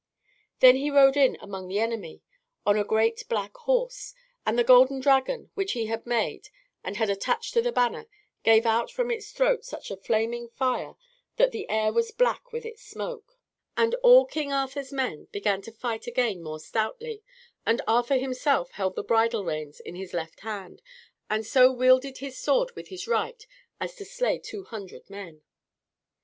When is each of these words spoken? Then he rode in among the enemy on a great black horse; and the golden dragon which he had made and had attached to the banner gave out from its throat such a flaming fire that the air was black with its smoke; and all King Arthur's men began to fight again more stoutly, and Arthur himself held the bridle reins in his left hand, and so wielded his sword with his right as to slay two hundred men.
Then 0.61 0.77
he 0.77 0.89
rode 0.89 1.15
in 1.15 1.37
among 1.39 1.67
the 1.67 1.77
enemy 1.79 2.23
on 2.65 2.75
a 2.75 2.83
great 2.83 3.23
black 3.29 3.55
horse; 3.55 4.15
and 4.47 4.57
the 4.57 4.63
golden 4.63 4.99
dragon 4.99 5.51
which 5.53 5.73
he 5.73 5.85
had 5.85 6.07
made 6.07 6.49
and 6.83 6.97
had 6.97 7.11
attached 7.11 7.53
to 7.53 7.61
the 7.61 7.71
banner 7.71 8.07
gave 8.41 8.65
out 8.65 8.89
from 8.89 9.11
its 9.11 9.31
throat 9.31 9.63
such 9.63 9.91
a 9.91 9.95
flaming 9.95 10.47
fire 10.47 10.95
that 11.35 11.51
the 11.51 11.69
air 11.69 11.93
was 11.93 12.09
black 12.09 12.51
with 12.51 12.65
its 12.65 12.81
smoke; 12.83 13.37
and 13.77 13.93
all 14.01 14.25
King 14.25 14.51
Arthur's 14.51 14.91
men 14.91 15.25
began 15.31 15.61
to 15.61 15.71
fight 15.71 16.07
again 16.07 16.41
more 16.41 16.59
stoutly, 16.59 17.21
and 17.63 17.83
Arthur 17.87 18.17
himself 18.17 18.71
held 18.71 18.95
the 18.95 19.03
bridle 19.03 19.45
reins 19.45 19.79
in 19.79 19.93
his 19.93 20.15
left 20.15 20.39
hand, 20.39 20.81
and 21.29 21.45
so 21.45 21.71
wielded 21.71 22.17
his 22.17 22.39
sword 22.39 22.71
with 22.75 22.87
his 22.87 23.07
right 23.07 23.45
as 23.79 23.93
to 23.93 24.03
slay 24.05 24.39
two 24.39 24.63
hundred 24.63 25.11
men. 25.11 25.43